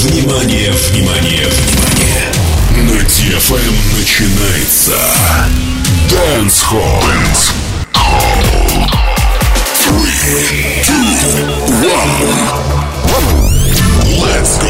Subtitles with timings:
[0.00, 2.32] Внимание, внимание, внимание!
[2.76, 4.92] На DFM начинается
[6.08, 7.02] Dance Hall.
[7.02, 7.50] Dance
[7.94, 8.86] Hall.
[9.74, 11.02] Three, two,
[11.82, 12.22] one.
[14.20, 14.68] Let's go.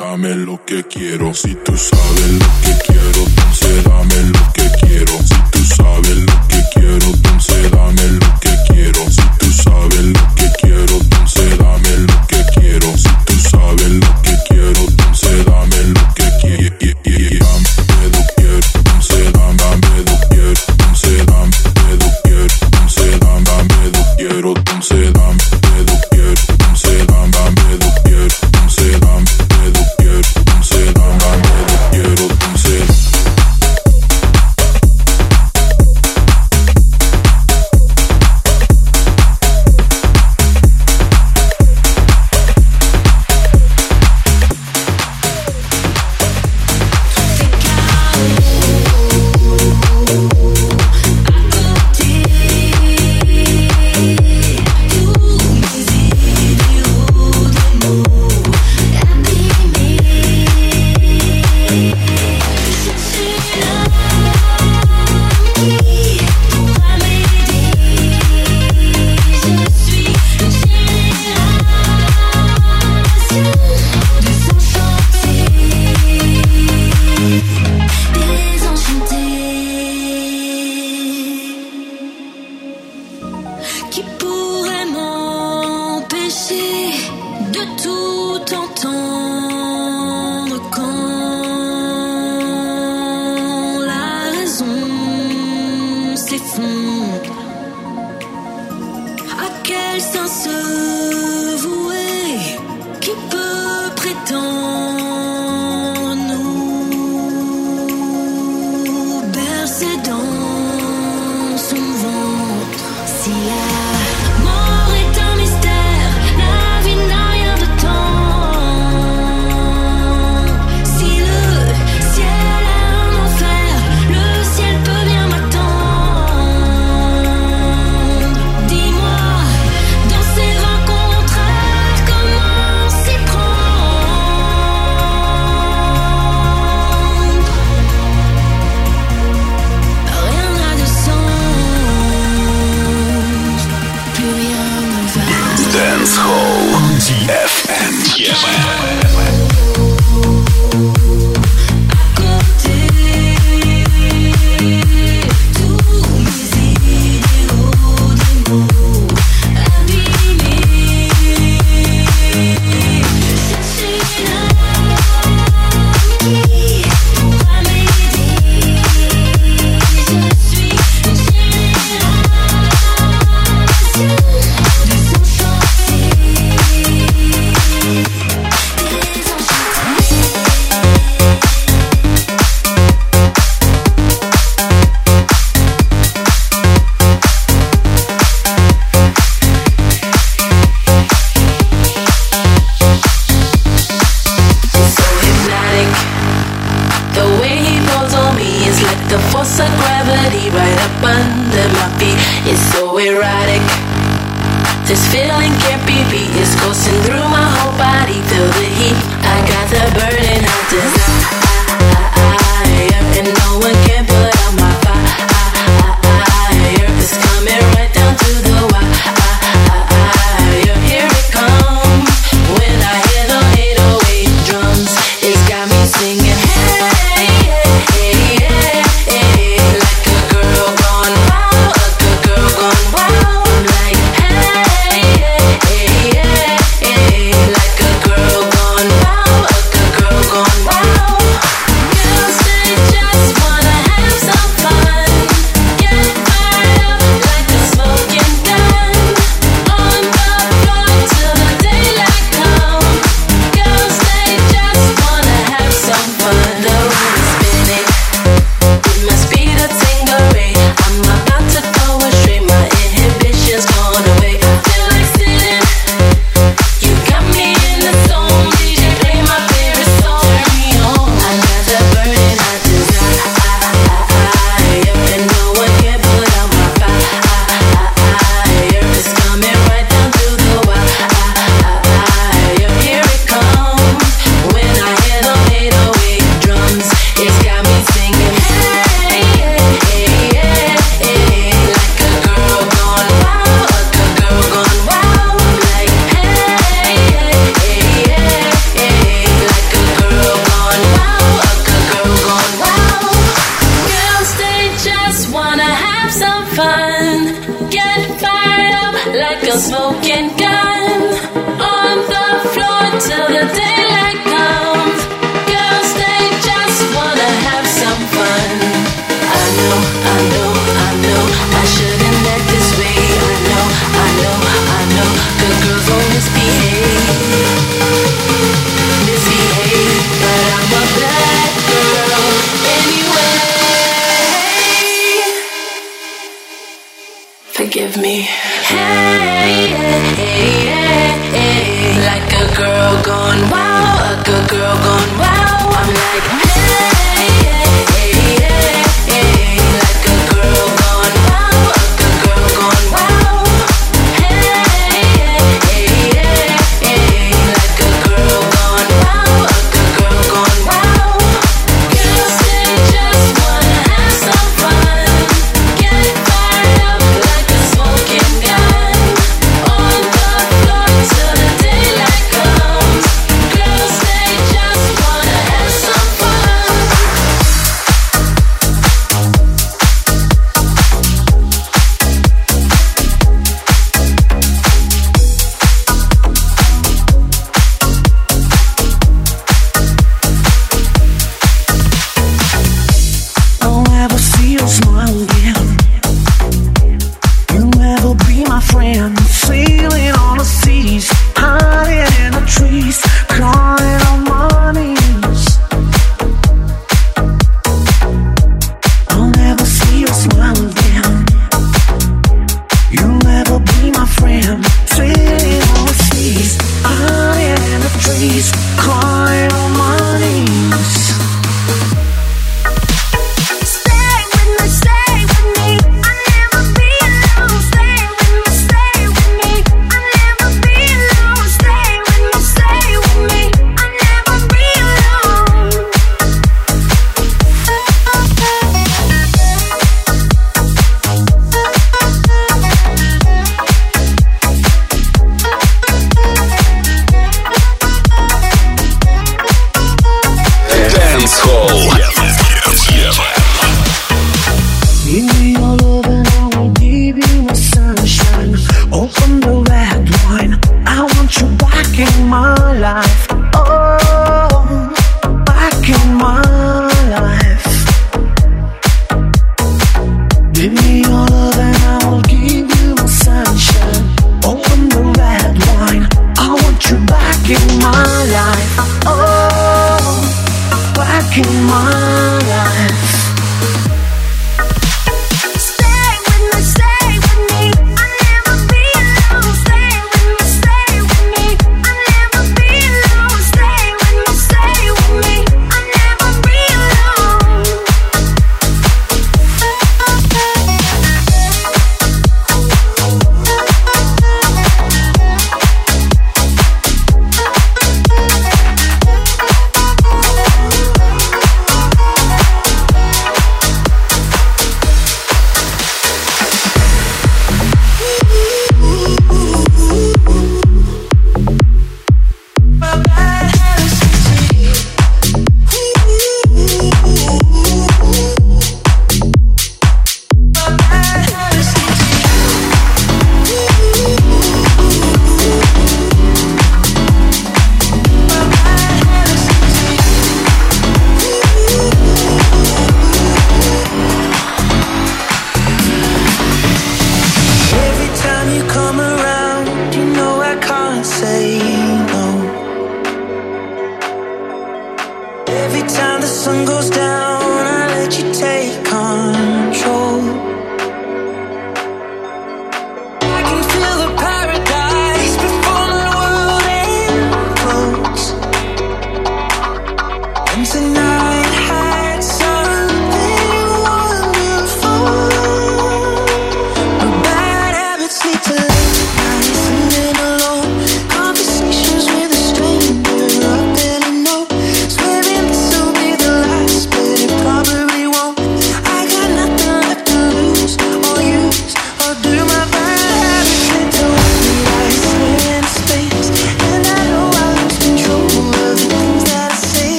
[0.00, 5.12] Dame lo que quiero, si tú sabes lo que quiero, entonces dame lo que quiero.
[5.18, 9.10] Si tú sabes lo que quiero, entonces dame lo que quiero.
[9.10, 10.39] Si tú sabes lo que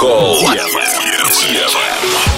[0.00, 2.37] Dance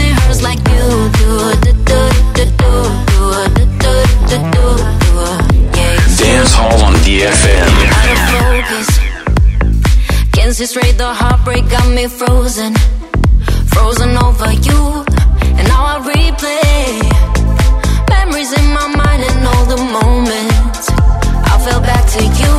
[6.51, 7.71] Dance Hall on DFM.
[7.97, 8.89] out of focus.
[10.33, 12.73] Can't see straight, the heartbreak got me frozen.
[13.73, 14.81] Frozen over you,
[15.57, 17.07] and now I replay
[18.09, 20.89] memories in my mind and all the moments
[21.51, 22.55] I fell back to you.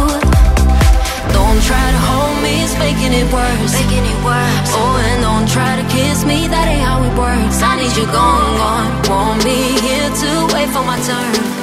[1.37, 3.73] Don't try to hold me, it's making it worse.
[3.77, 4.71] Making it worse.
[4.73, 7.61] Oh, and don't try to kiss me, that ain't how it works.
[7.61, 8.91] I need you gone, gone.
[9.11, 11.63] Won't be here to wait for my turn.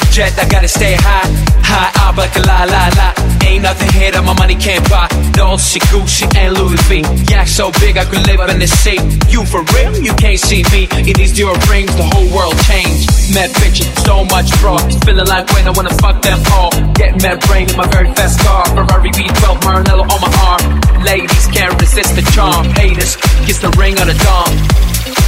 [0.00, 1.28] The jet, I gotta stay high.
[1.60, 3.12] High up like a la la la.
[3.44, 5.04] Ain't nothing here that my money can't buy.
[5.36, 7.04] Dolce, Gucci, and Louis V.
[7.28, 8.96] Yeah, so big I could live in the sea.
[9.28, 9.92] You for real?
[10.00, 10.88] You can't see me.
[11.04, 13.12] In these dear rings, the whole world changed.
[13.36, 14.80] Mad bitches, so much fraud.
[15.04, 16.72] Feeling like when I wanna fuck them all.
[16.96, 18.64] Get mad brain in my very fast car.
[18.72, 20.80] Ferrari V12, Maranello on my arm.
[21.04, 22.64] Ladies can't resist the charm.
[22.72, 24.48] Haters, kiss the ring on the dawn.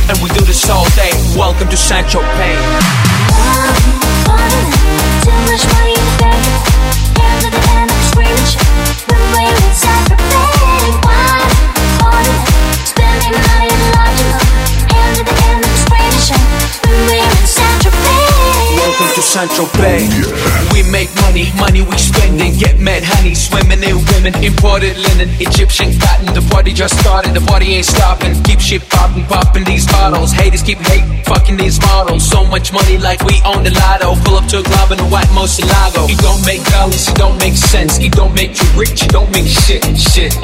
[0.08, 1.12] And we do this all day.
[1.36, 2.08] Welcome to St.
[2.08, 4.01] Tropez.
[4.32, 6.44] Too much money the bank.
[7.18, 8.52] Hands at the end of the screech.
[9.08, 10.21] When we're inside
[19.22, 20.08] to Central Bay.
[20.74, 24.34] We make money, money we spend and Get mad honey, swimming in women.
[24.42, 26.34] Imported linen, Egyptian cotton.
[26.34, 28.34] The party just started, the party ain't stopping.
[28.44, 30.32] Keep shit popping, popping these bottles.
[30.32, 32.22] Haters keep hating, fucking these models.
[32.28, 34.14] So much money like we own the lotto.
[34.24, 36.08] Pull up to a club in a white Murciélago.
[36.10, 37.98] It don't make dollars, it don't make sense.
[37.98, 40.34] It don't make you rich, it don't make shit, shit.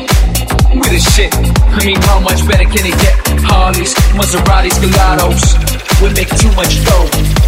[0.70, 1.34] We the shit.
[1.34, 3.16] I mean, how much better can it get?
[3.46, 5.42] Harleys, Maseratis, Gelatos.
[6.02, 7.47] We make too much dough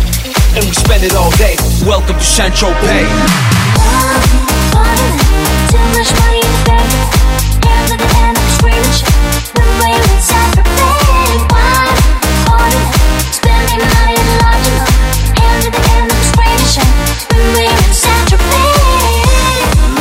[0.56, 1.54] and we spend it all day.
[1.86, 3.06] Welcome to the bank.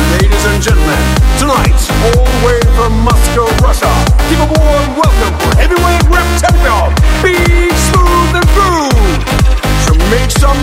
[0.10, 1.04] Ladies and gentlemen,
[1.38, 1.78] tonight,
[2.10, 3.92] all the way from Moscow, Russia,
[4.30, 4.40] give
[4.98, 7.59] welcome for heavyweight rep champion, Big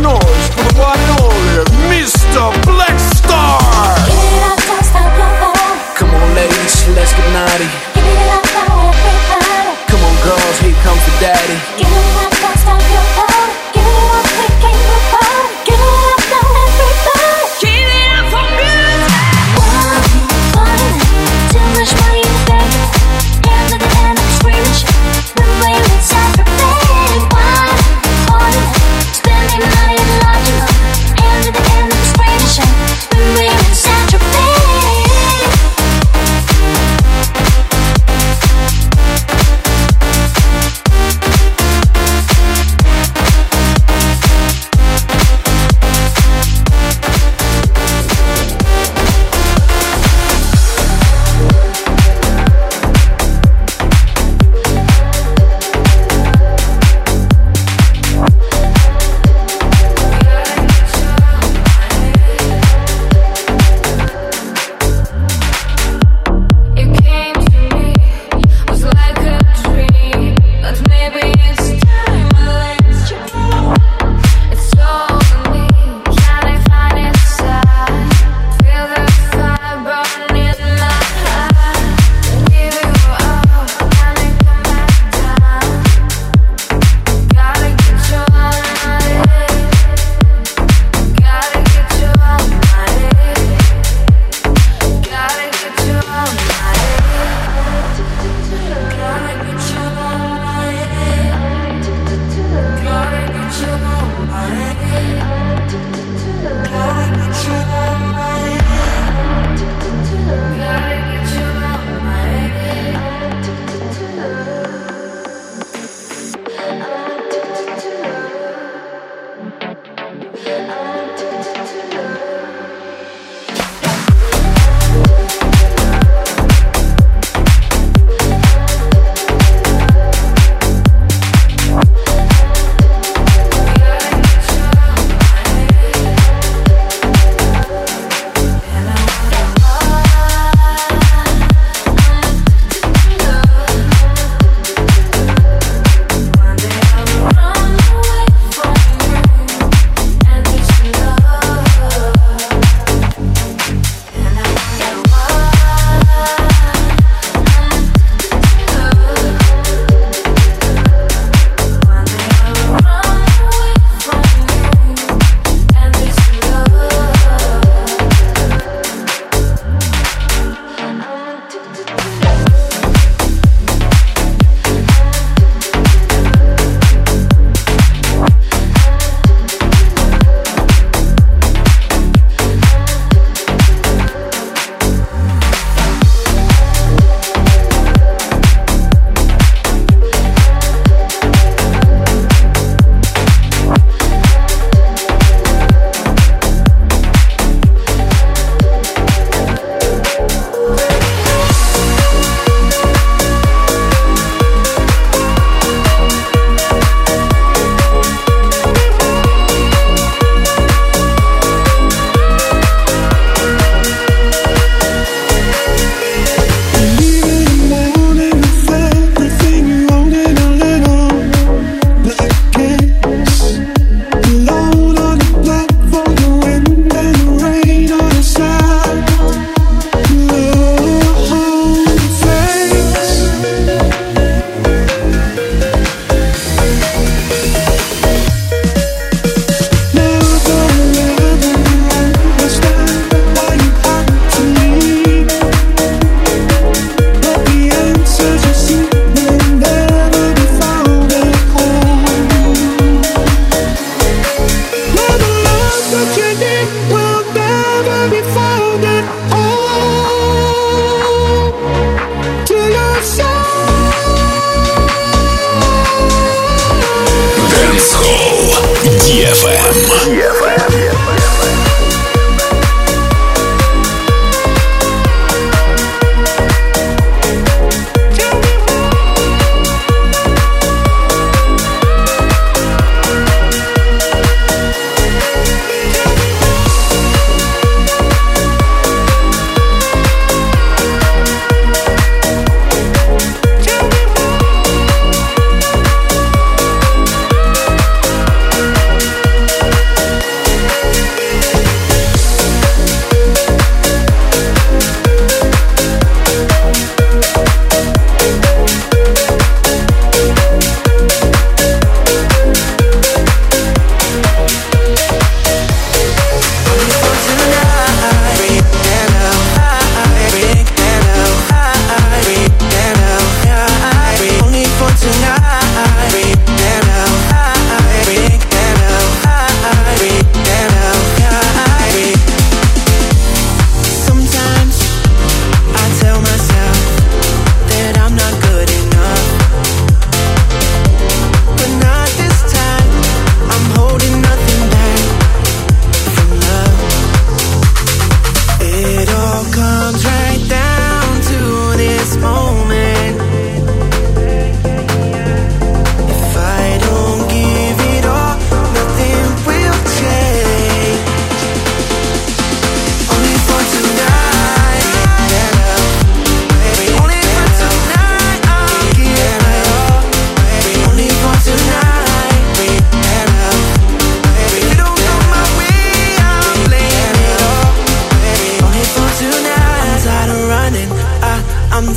[0.03, 2.53] noise for the one and only Mr.
[2.66, 3.61] Black Star.
[4.05, 5.97] Give it up, don't stop your heart.
[5.97, 7.68] Come on, ladies, let's get naughty.
[7.94, 9.76] Give it up, now everybody.
[9.88, 11.86] Come on, girls, here comes the daddy.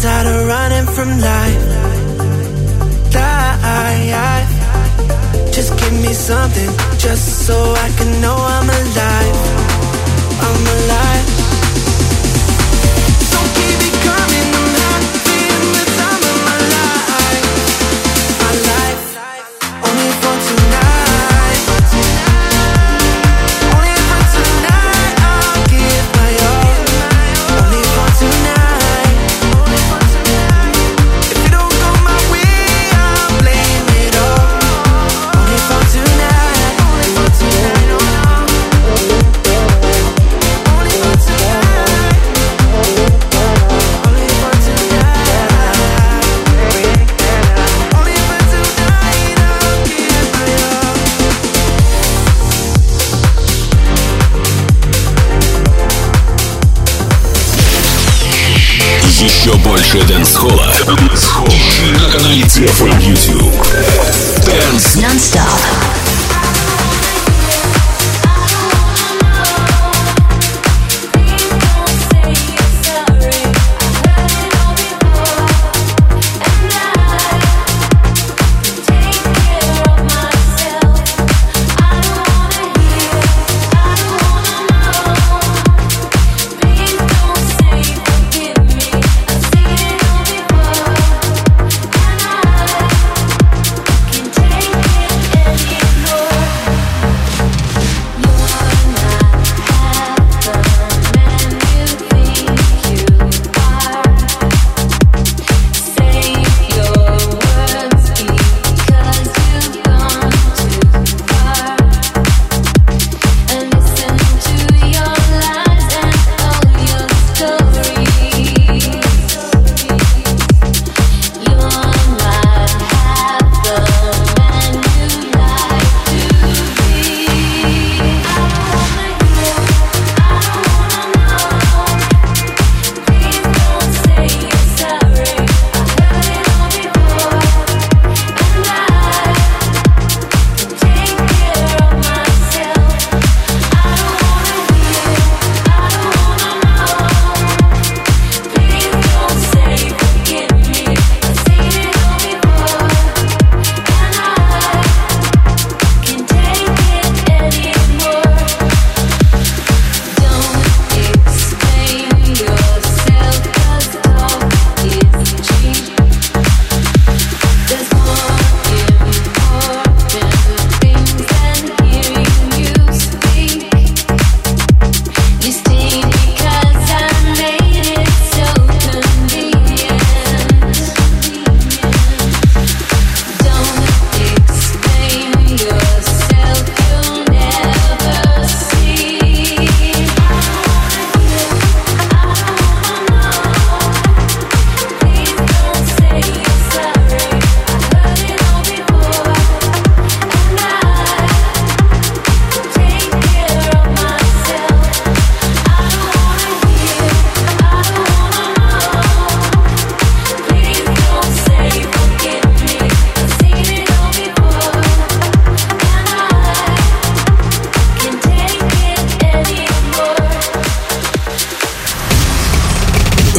[0.02, 1.64] tired of running from life.
[3.12, 4.54] life.
[5.52, 9.38] Just give me something, just so I can know I'm alive.
[10.46, 11.19] I'm alive.
[59.80, 60.74] небольшой дэнс холла
[62.02, 63.56] на канале DFM YouTube.
[64.46, 65.99] Dance Non-Stop.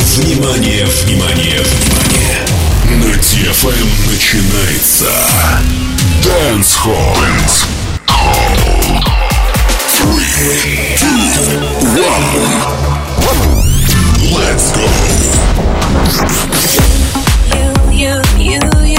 [0.00, 2.46] Внимание, внимание, внимание!
[2.88, 5.06] На DFM начинается
[6.22, 7.14] Dance Hall.
[7.16, 7.66] Dance
[8.08, 9.04] Hall.
[9.92, 11.20] Three, two,
[12.00, 12.26] one.
[14.32, 14.86] Let's go.
[17.52, 18.89] You, you, you,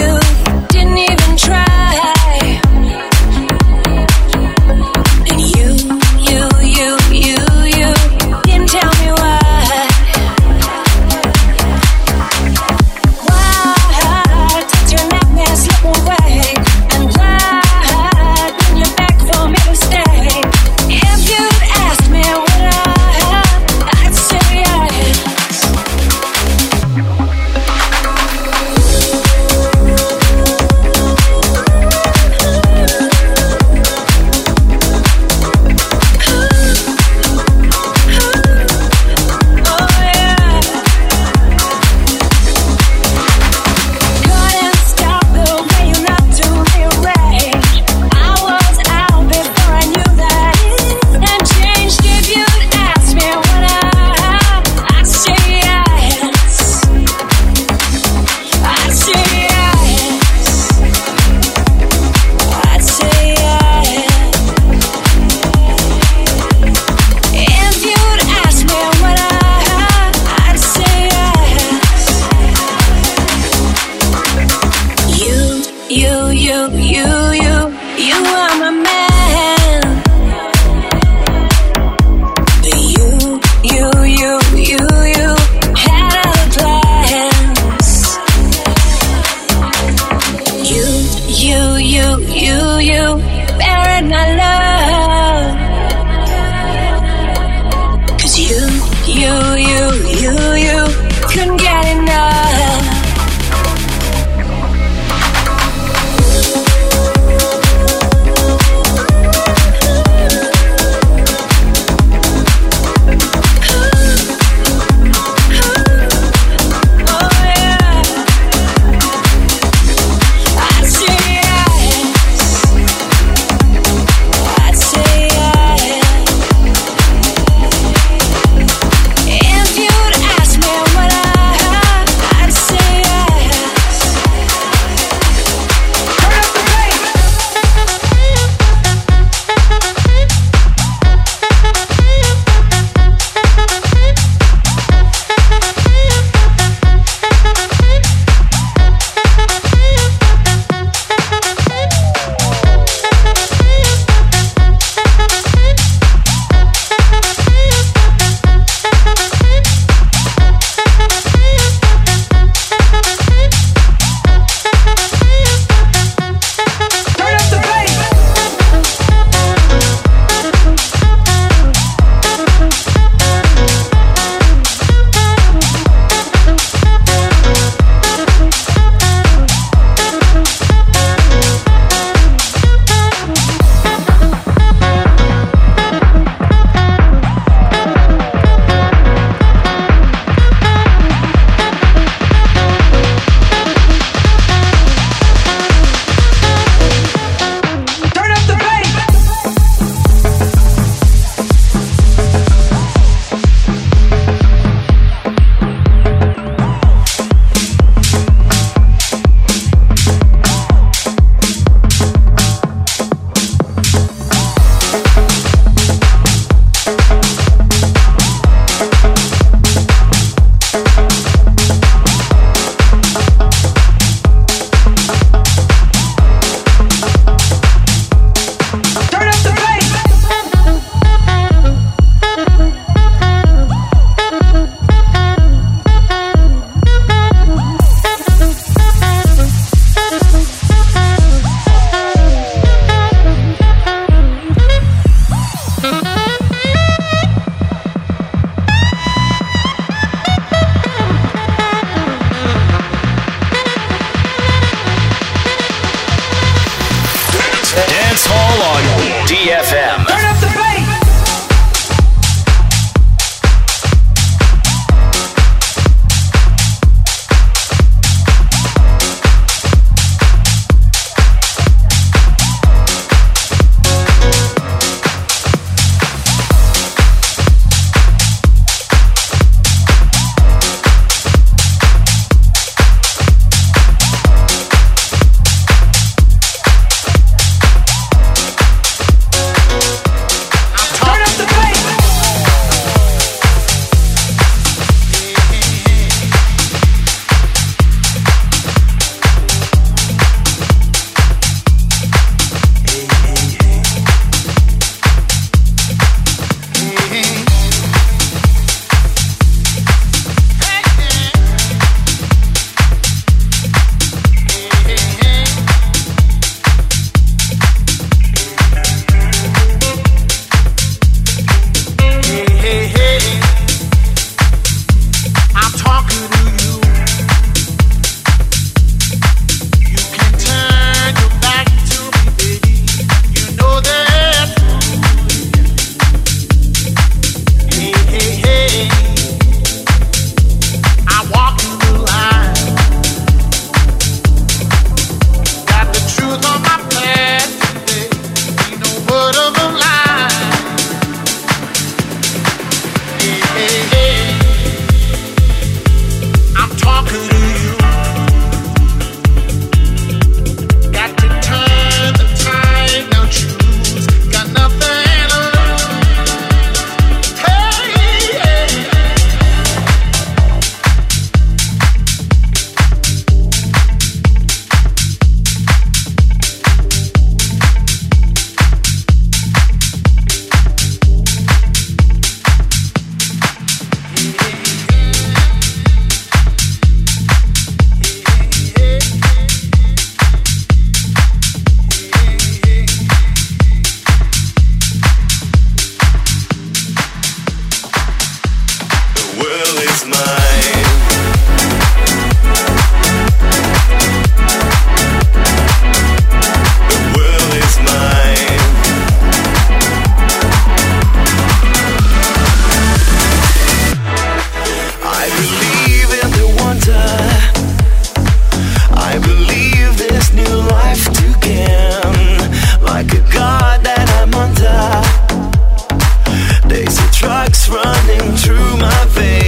[426.72, 429.41] There's of running through my veins.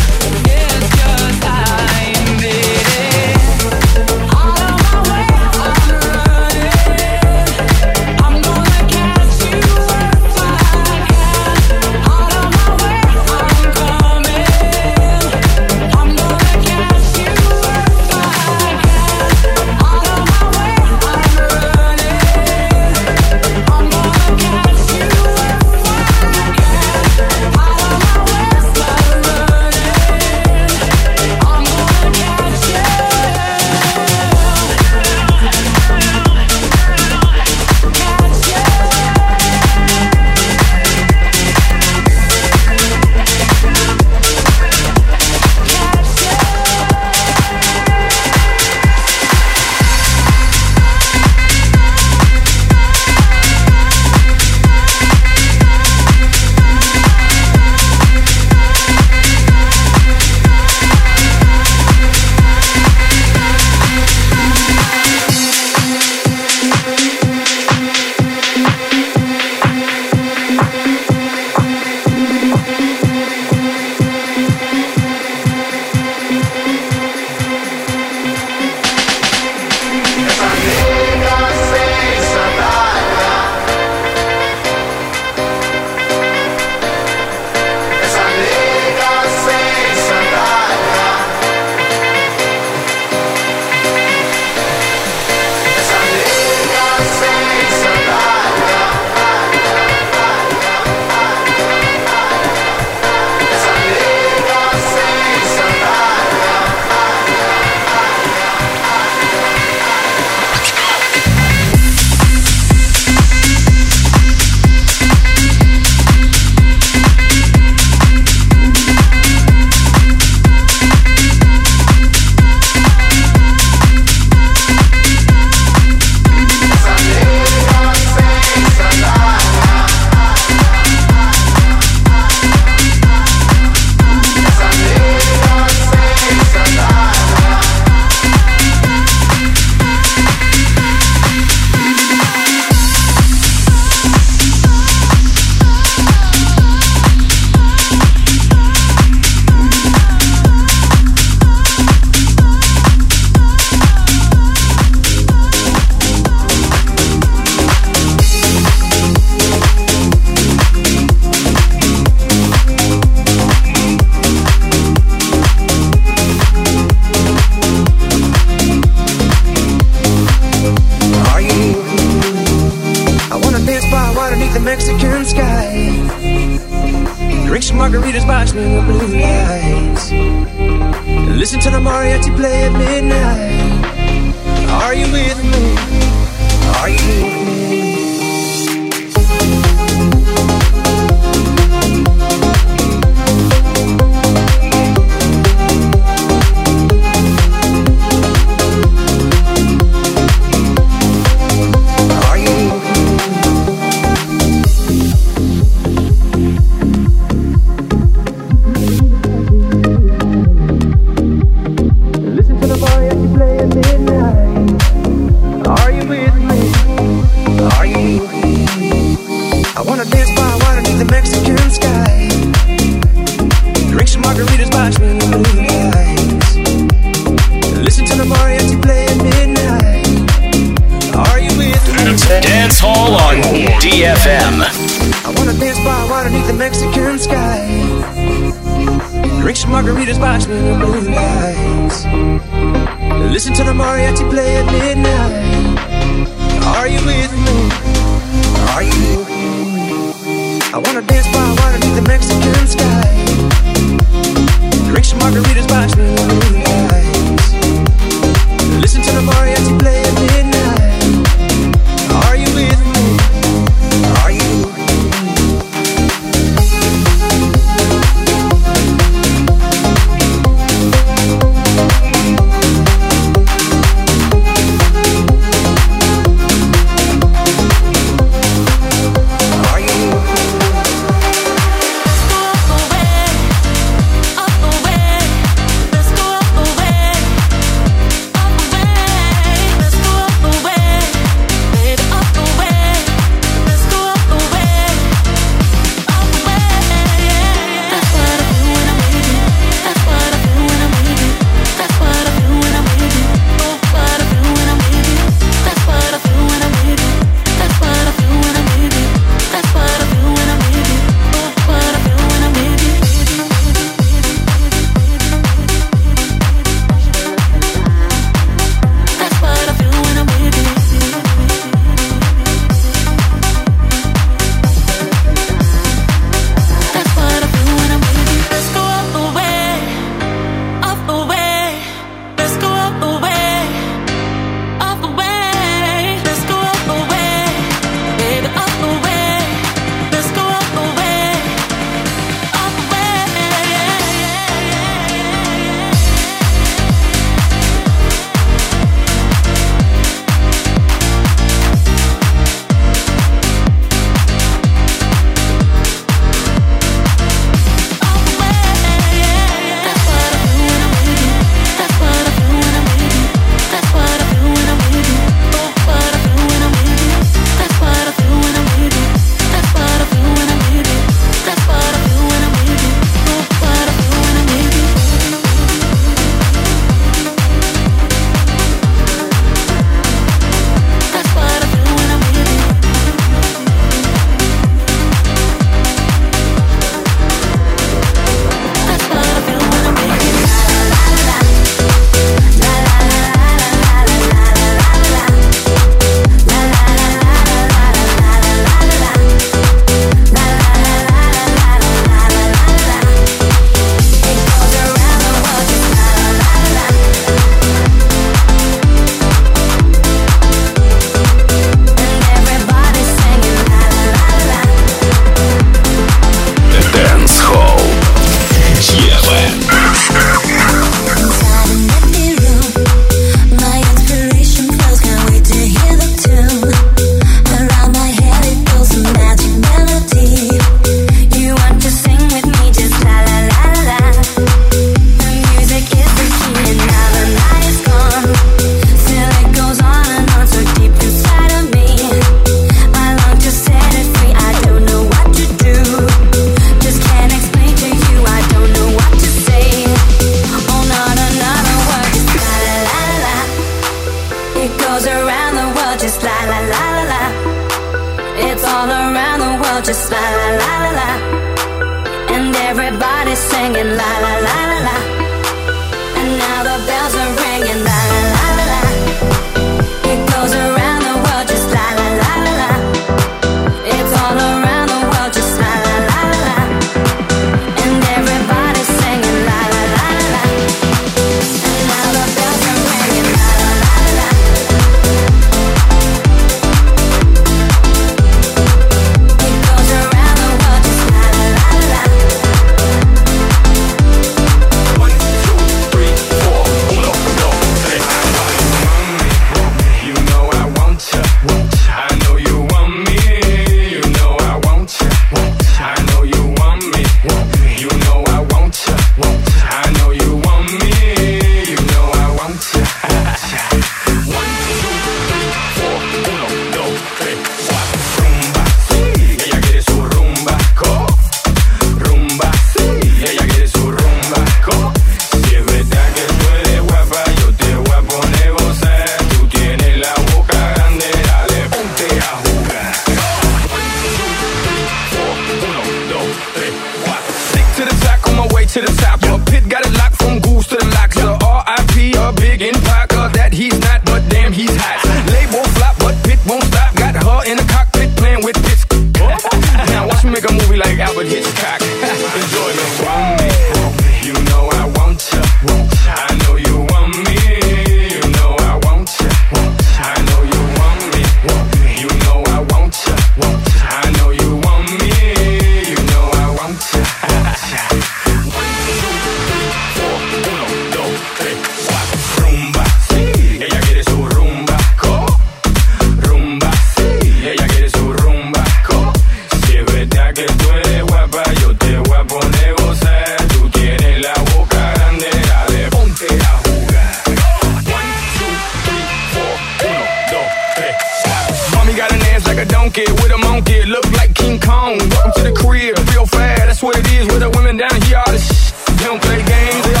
[591.91, 594.95] He got an ass like a donkey with a monkey, look like King Kong.
[595.11, 596.63] Welcome to the crib, Feel fast.
[596.63, 598.15] That's what it is with the women down here.
[598.15, 598.71] All this sh-
[599.03, 599.83] don't play games.
[599.83, 600.00] They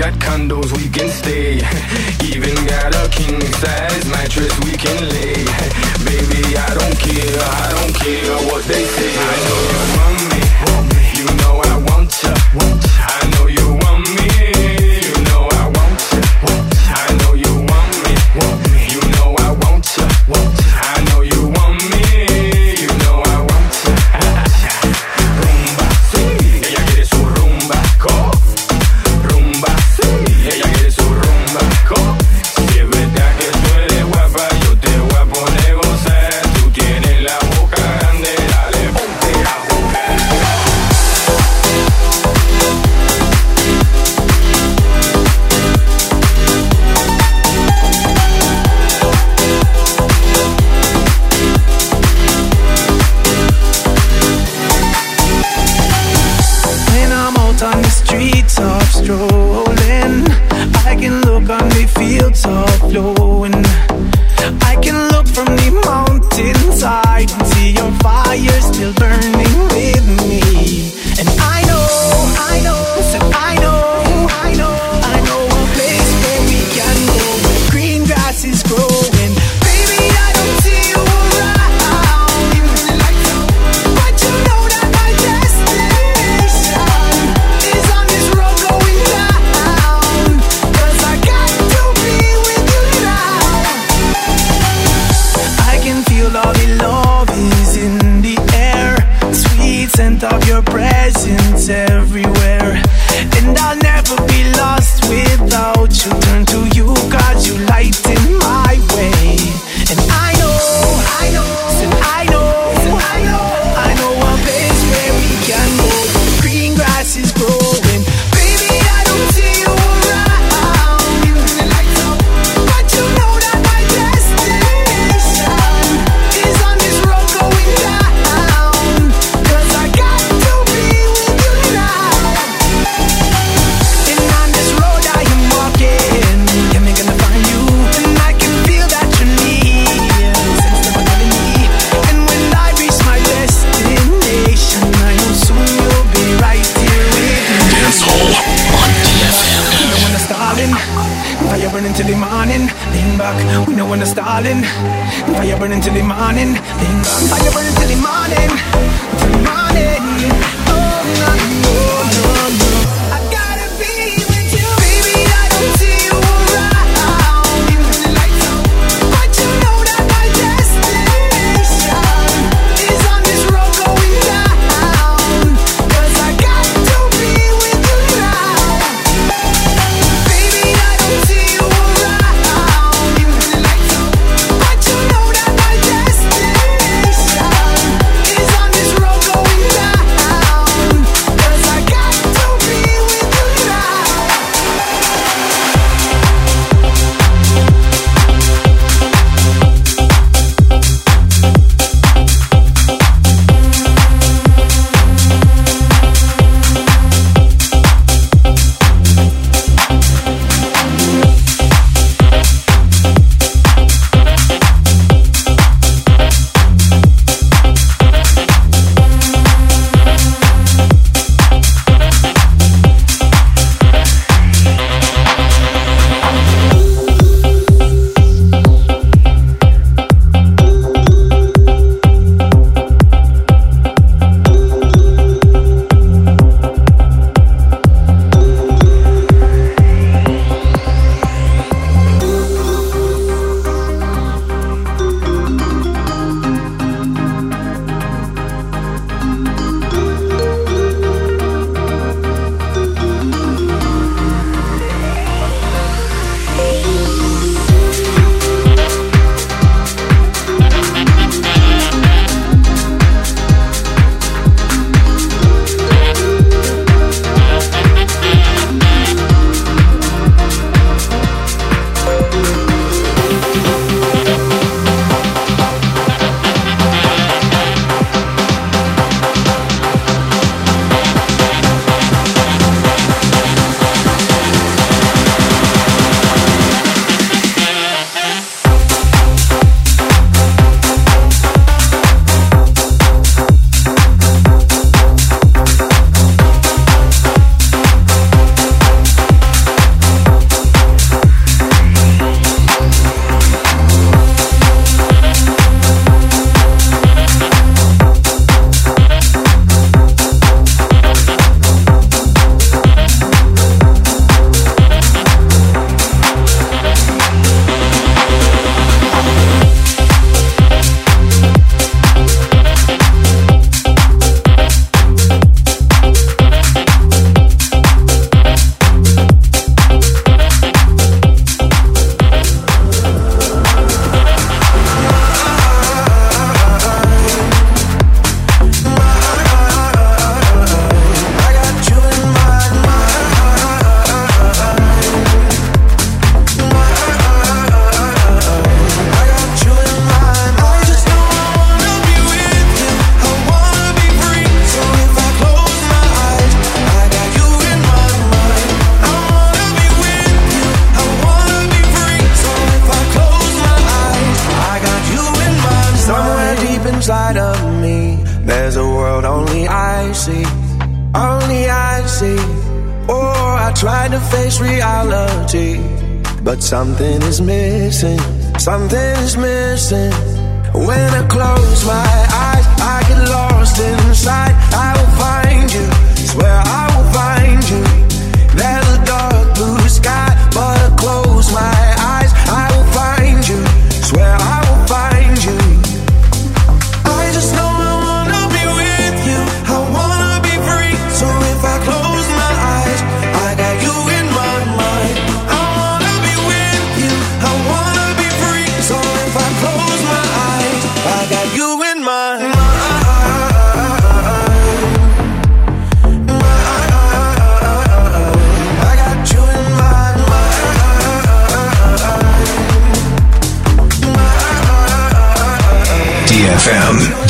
[0.00, 1.56] got condos we can stay.
[2.32, 5.44] Even got a king size mattress we can lay.
[6.08, 9.09] Baby, I don't care, I don't care what they say.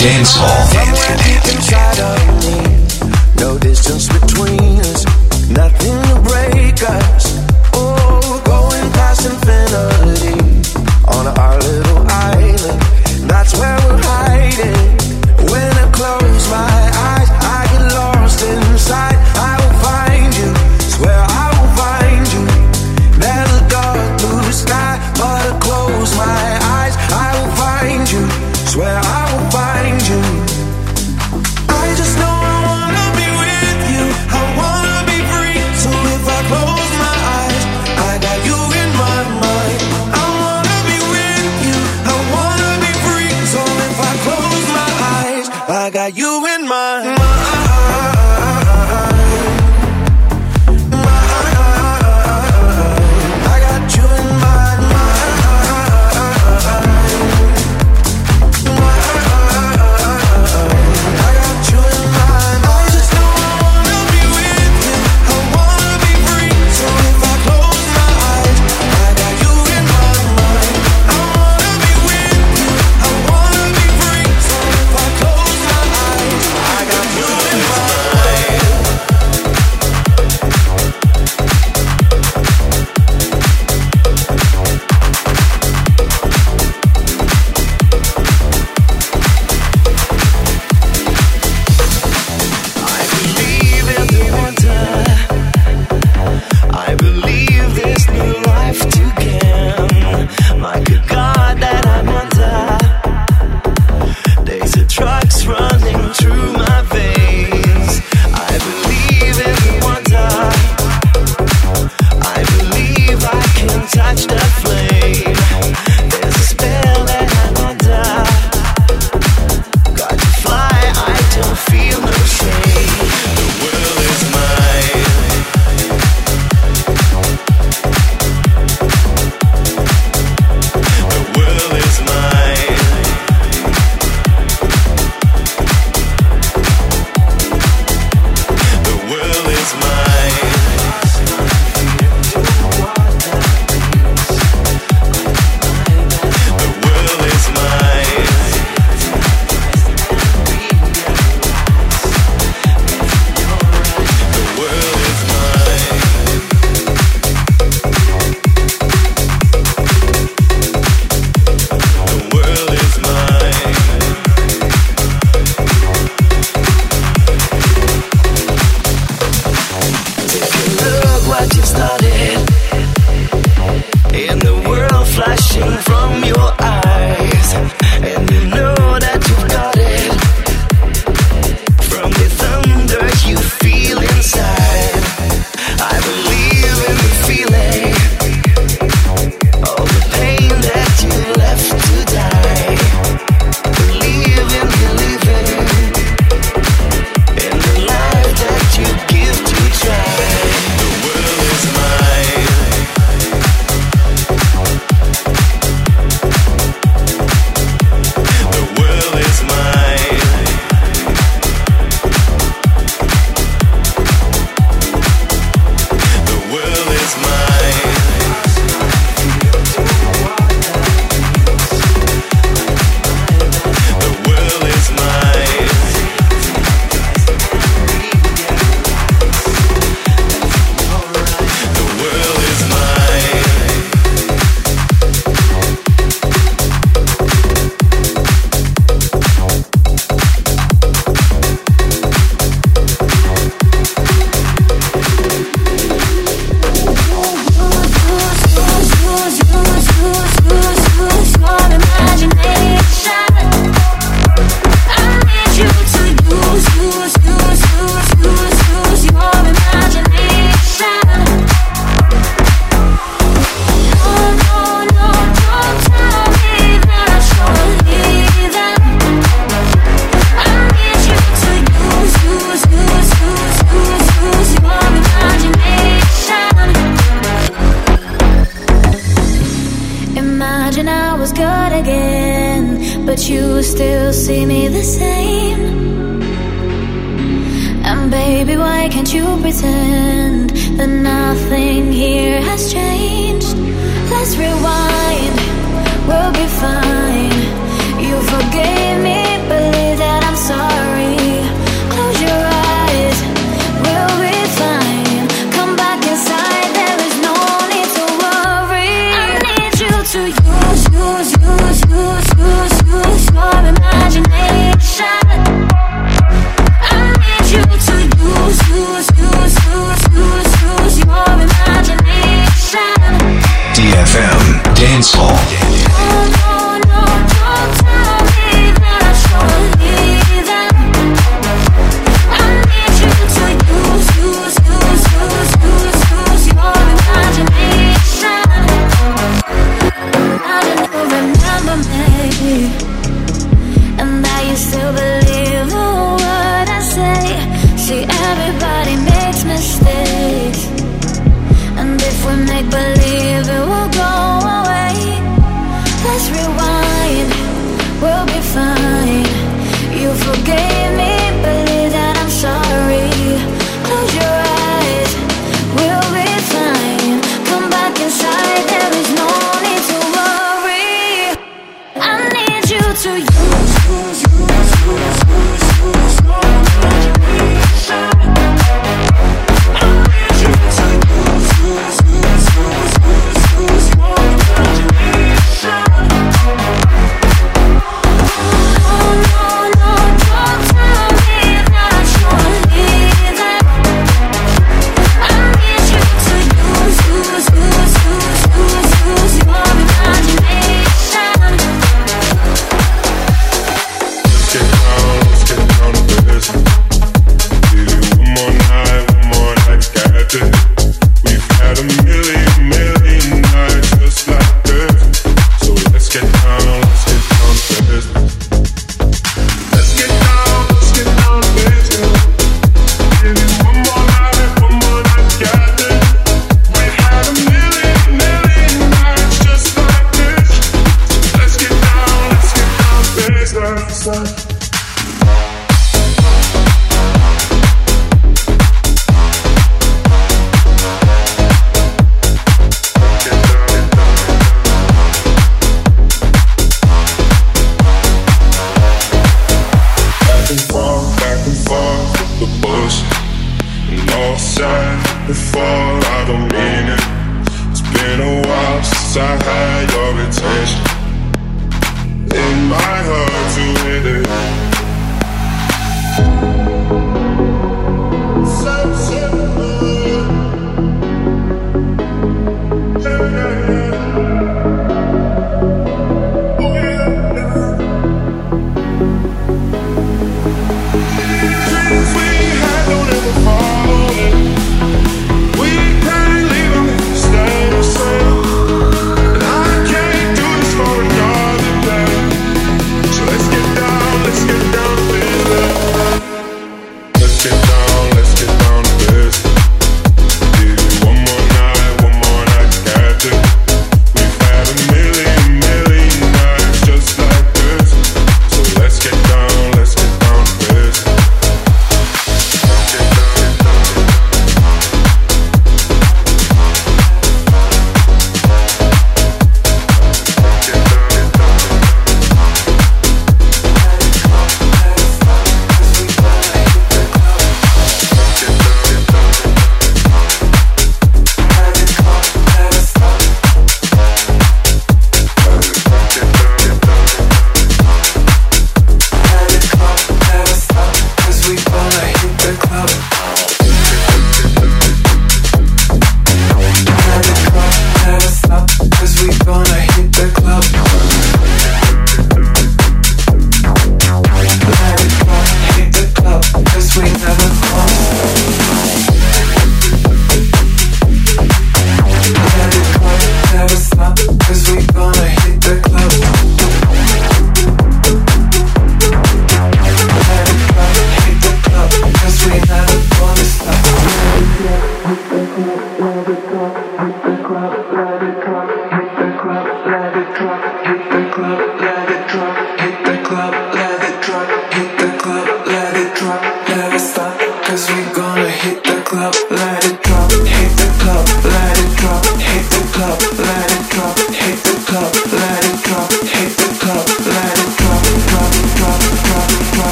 [0.00, 0.70] Dance Hall.
[1.52, 2.29] inside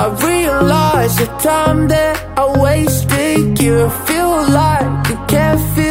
[0.00, 5.89] I realize the time that I wasted You feel like you can't feel